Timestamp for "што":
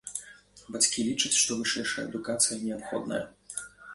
1.41-1.57